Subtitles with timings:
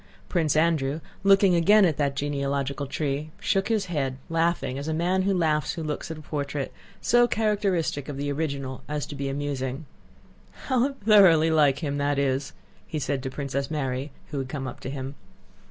[0.29, 5.23] Prince Andrew, looking again at that genealogical tree, shook his head, laughing as a man
[5.37, 9.85] laughs who looks at a portrait so characteristic of the original as to be amusing.
[10.65, 12.53] "How thoroughly like him that is!"
[12.87, 15.13] he said to Princess Mary, who had come up to him.